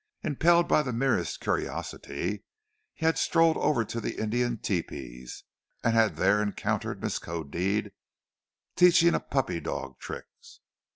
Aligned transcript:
Impelled 0.23 0.67
by 0.67 0.81
the 0.81 0.91
merest 0.91 1.39
curiosity 1.41 2.43
he 2.95 3.05
had 3.05 3.19
strolled 3.19 3.55
over 3.57 3.85
to 3.85 4.01
the 4.01 4.17
Indian 4.17 4.57
tepees 4.57 5.43
and 5.83 5.93
had 5.93 6.15
there 6.15 6.41
encountered 6.41 7.01
Miskodeed 7.03 7.91
teaching 8.75 9.13
a 9.13 9.19
puppy 9.19 9.59
dog 9.59 9.99
tricks. 9.99 10.59